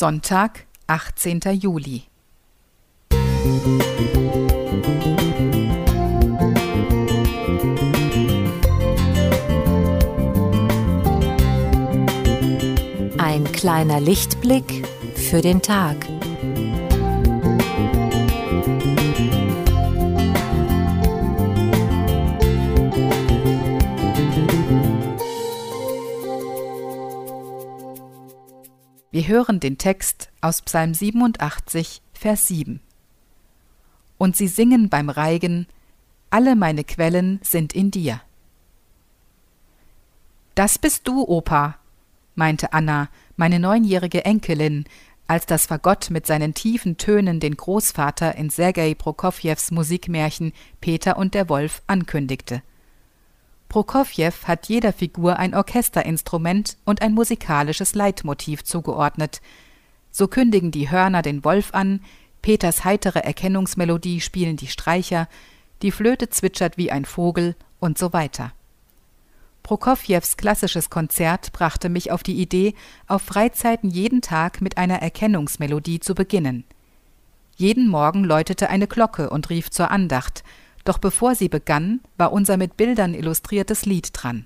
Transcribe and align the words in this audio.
Sonntag, 0.00 0.64
18. 0.86 1.40
Juli. 1.60 2.04
Ein 13.18 13.44
kleiner 13.52 14.00
Lichtblick 14.00 14.88
für 15.16 15.42
den 15.42 15.60
Tag. 15.60 15.96
Wir 29.12 29.26
hören 29.26 29.58
den 29.58 29.76
Text 29.76 30.30
aus 30.40 30.62
Psalm 30.62 30.94
87, 30.94 32.00
Vers 32.12 32.46
7. 32.46 32.80
Und 34.18 34.36
sie 34.36 34.46
singen 34.46 34.88
beim 34.88 35.10
Reigen, 35.10 35.66
alle 36.30 36.54
meine 36.54 36.84
Quellen 36.84 37.40
sind 37.42 37.72
in 37.72 37.90
dir. 37.90 38.20
Das 40.54 40.78
bist 40.78 41.08
du, 41.08 41.26
Opa, 41.26 41.76
meinte 42.36 42.72
Anna, 42.72 43.08
meine 43.36 43.58
neunjährige 43.58 44.24
Enkelin, 44.24 44.84
als 45.26 45.44
das 45.44 45.66
Fagott 45.66 46.10
mit 46.10 46.24
seinen 46.24 46.54
tiefen 46.54 46.96
Tönen 46.96 47.40
den 47.40 47.56
Großvater 47.56 48.36
in 48.36 48.48
Sergei 48.48 48.94
Prokofjews 48.94 49.72
Musikmärchen 49.72 50.52
Peter 50.80 51.16
und 51.16 51.34
der 51.34 51.48
Wolf 51.48 51.82
ankündigte. 51.88 52.62
Prokofjew 53.70 54.32
hat 54.46 54.66
jeder 54.66 54.92
Figur 54.92 55.38
ein 55.38 55.54
Orchesterinstrument 55.54 56.76
und 56.84 57.02
ein 57.02 57.14
musikalisches 57.14 57.94
Leitmotiv 57.94 58.64
zugeordnet. 58.64 59.40
So 60.10 60.26
kündigen 60.26 60.72
die 60.72 60.90
Hörner 60.90 61.22
den 61.22 61.44
Wolf 61.44 61.72
an, 61.72 62.00
Peters 62.42 62.84
heitere 62.84 63.20
Erkennungsmelodie 63.20 64.20
spielen 64.20 64.56
die 64.56 64.66
Streicher, 64.66 65.28
die 65.82 65.92
Flöte 65.92 66.28
zwitschert 66.30 66.78
wie 66.78 66.90
ein 66.90 67.04
Vogel 67.04 67.54
und 67.78 67.96
so 67.96 68.12
weiter. 68.12 68.52
Prokofjews 69.62 70.36
klassisches 70.36 70.90
Konzert 70.90 71.52
brachte 71.52 71.90
mich 71.90 72.10
auf 72.10 72.24
die 72.24 72.40
Idee, 72.40 72.74
auf 73.06 73.22
Freizeiten 73.22 73.88
jeden 73.88 74.20
Tag 74.20 74.60
mit 74.60 74.78
einer 74.78 75.00
Erkennungsmelodie 75.00 76.00
zu 76.00 76.16
beginnen. 76.16 76.64
Jeden 77.54 77.88
Morgen 77.88 78.24
läutete 78.24 78.68
eine 78.68 78.88
Glocke 78.88 79.30
und 79.30 79.48
rief 79.48 79.70
zur 79.70 79.92
Andacht, 79.92 80.42
doch 80.90 80.98
bevor 80.98 81.36
sie 81.36 81.48
begann, 81.48 82.00
war 82.16 82.32
unser 82.32 82.56
mit 82.56 82.76
Bildern 82.76 83.14
illustriertes 83.14 83.86
Lied 83.86 84.10
dran. 84.12 84.44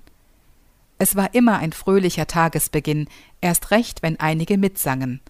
Es 0.99 1.15
war 1.15 1.33
immer 1.33 1.57
ein 1.57 1.73
fröhlicher 1.73 2.27
Tagesbeginn, 2.27 3.07
erst 3.41 3.71
recht, 3.71 4.03
wenn 4.03 4.19
einige 4.19 4.59
mitsangen. 4.59 5.21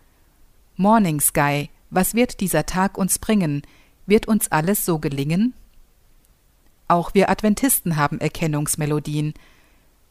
Morning 0.76 1.22
Sky, 1.22 1.70
was 1.90 2.16
wird 2.16 2.42
dieser 2.42 2.66
Tag 2.66 2.98
uns 2.98 3.18
bringen? 3.18 3.62
Wird 4.06 4.28
uns 4.28 4.52
alles 4.52 4.84
so 4.84 5.00
gelingen? 5.00 5.54
Auch 6.90 7.14
wir 7.14 7.30
Adventisten 7.30 7.96
haben 7.96 8.20
Erkennungsmelodien. 8.20 9.36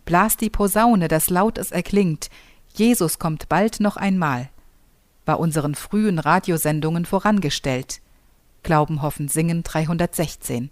Blas 0.06 0.38
die 0.38 0.48
Posaune, 0.48 1.08
dass 1.08 1.28
laut 1.28 1.58
es 1.58 1.70
erklingt, 1.70 2.30
Jesus 2.72 3.18
kommt 3.18 3.50
bald 3.50 3.78
noch 3.78 3.98
einmal, 3.98 4.48
war 5.26 5.38
unseren 5.38 5.74
frühen 5.74 6.18
Radiosendungen 6.18 7.04
vorangestellt. 7.04 8.00
Glauben, 8.62 9.02
Hoffen, 9.02 9.28
Singen 9.28 9.64
316. 9.64 10.70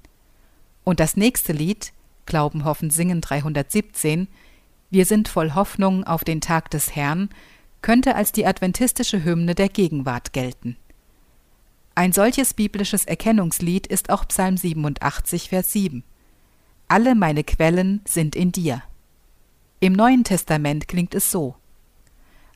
Und 0.85 1.01
das 1.01 1.17
nächste 1.17 1.53
Lied, 1.53 1.93
Glauben, 2.27 2.65
Hoffen, 2.65 2.91
Singen 2.91 3.21
317, 3.21 4.29
Wir 4.91 5.07
sind 5.07 5.29
voll 5.29 5.55
Hoffnung 5.55 6.05
auf 6.05 6.25
den 6.25 6.41
Tag 6.41 6.71
des 6.71 6.95
Herrn, 6.95 7.31
könnte 7.83 8.15
als 8.15 8.33
die 8.33 8.47
adventistische 8.47 9.25
Hymne 9.25 9.55
der 9.55 9.69
Gegenwart 9.69 10.33
gelten. 10.33 10.77
Ein 11.95 12.13
solches 12.13 12.55
biblisches 12.55 13.05
Erkennungslied 13.05 13.87
ist 13.87 14.11
auch 14.11 14.27
Psalm 14.29 14.57
87, 14.57 15.51
Vers 15.51 15.73
7. 15.73 16.05
Alle 16.89 17.15
meine 17.15 17.45
Quellen 17.45 18.01
sind 18.07 18.35
in 18.35 18.53
dir. 18.53 18.83
Im 19.81 19.93
Neuen 19.93 20.25
Testament 20.25 20.89
klingt 20.89 21.15
es 21.15 21.31
so. 21.31 21.55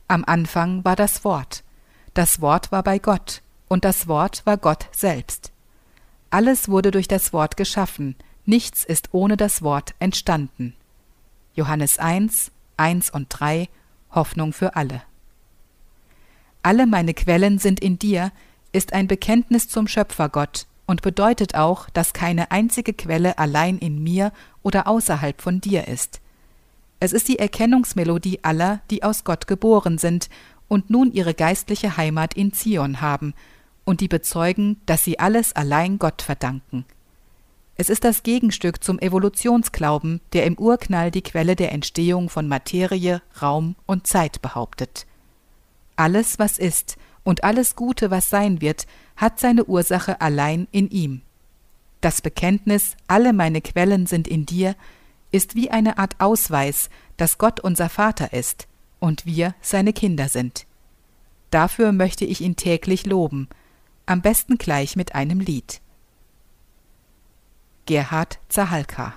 Am 0.07 0.23
Anfang 0.25 0.83
war 0.85 0.95
das 0.95 1.23
Wort. 1.23 1.63
Das 2.13 2.41
Wort 2.41 2.71
war 2.71 2.83
bei 2.83 2.99
Gott, 2.99 3.41
und 3.67 3.85
das 3.85 4.07
Wort 4.07 4.45
war 4.45 4.57
Gott 4.57 4.87
selbst. 4.91 5.51
Alles 6.37 6.69
wurde 6.69 6.91
durch 6.91 7.07
das 7.07 7.33
Wort 7.33 7.57
geschaffen, 7.57 8.15
nichts 8.45 8.83
ist 8.83 9.09
ohne 9.11 9.37
das 9.37 9.63
Wort 9.63 9.95
entstanden. 9.97 10.75
Johannes 11.55 11.97
1, 11.97 12.51
1 12.77 13.09
und 13.09 13.25
3 13.31 13.67
Hoffnung 14.11 14.53
für 14.53 14.75
alle. 14.75 15.01
Alle 16.61 16.85
meine 16.85 17.15
Quellen 17.15 17.57
sind 17.57 17.79
in 17.79 17.97
dir 17.97 18.31
ist 18.71 18.93
ein 18.93 19.07
Bekenntnis 19.07 19.67
zum 19.67 19.87
Schöpfergott 19.87 20.67
und 20.85 21.01
bedeutet 21.01 21.55
auch, 21.55 21.89
dass 21.89 22.13
keine 22.13 22.51
einzige 22.51 22.93
Quelle 22.93 23.39
allein 23.39 23.79
in 23.79 24.03
mir 24.03 24.31
oder 24.61 24.87
außerhalb 24.87 25.41
von 25.41 25.59
dir 25.59 25.87
ist. 25.87 26.21
Es 26.99 27.13
ist 27.13 27.29
die 27.29 27.39
Erkennungsmelodie 27.39 28.43
aller, 28.43 28.81
die 28.91 29.01
aus 29.01 29.23
Gott 29.23 29.47
geboren 29.47 29.97
sind 29.97 30.29
und 30.67 30.91
nun 30.91 31.11
ihre 31.13 31.33
geistliche 31.33 31.97
Heimat 31.97 32.35
in 32.35 32.53
Zion 32.53 33.01
haben 33.01 33.33
und 33.87 34.01
die 34.01 34.09
bezeugen, 34.09 34.81
dass 34.85 35.05
sie 35.05 35.17
alles 35.17 35.55
allein 35.55 35.97
Gott 35.97 36.21
verdanken. 36.21 36.83
Es 37.77 37.89
ist 37.89 38.03
das 38.03 38.21
Gegenstück 38.21 38.83
zum 38.83 38.99
Evolutionsglauben, 38.99 40.19
der 40.33 40.45
im 40.45 40.57
Urknall 40.59 41.09
die 41.09 41.21
Quelle 41.21 41.55
der 41.55 41.71
Entstehung 41.71 42.27
von 42.27 42.49
Materie, 42.49 43.21
Raum 43.41 43.75
und 43.85 44.05
Zeit 44.05 44.41
behauptet. 44.41 45.07
Alles, 45.95 46.37
was 46.37 46.57
ist, 46.57 46.97
und 47.23 47.45
alles 47.45 47.77
Gute, 47.77 48.11
was 48.11 48.29
sein 48.29 48.59
wird, 48.59 48.87
hat 49.15 49.39
seine 49.39 49.63
Ursache 49.63 50.19
allein 50.19 50.67
in 50.71 50.89
ihm. 50.89 51.21
Das 52.01 52.21
Bekenntnis, 52.21 52.97
alle 53.07 53.31
meine 53.31 53.61
Quellen 53.61 54.05
sind 54.05 54.27
in 54.27 54.45
dir, 54.45 54.75
ist 55.31 55.55
wie 55.55 55.71
eine 55.71 55.97
Art 55.97 56.19
Ausweis, 56.19 56.89
dass 57.15 57.37
Gott 57.37 57.61
unser 57.61 57.87
Vater 57.87 58.33
ist 58.33 58.67
und 58.99 59.25
wir 59.25 59.55
seine 59.61 59.93
Kinder 59.93 60.27
sind. 60.27 60.65
Dafür 61.51 61.93
möchte 61.93 62.25
ich 62.25 62.41
ihn 62.41 62.57
täglich 62.57 63.05
loben, 63.05 63.47
am 64.07 64.21
besten 64.21 64.57
gleich 64.57 64.95
mit 64.95 65.13
einem 65.13 65.39
Lied. 65.39 65.81
Gerhard 67.85 68.39
Zahalka 68.49 69.13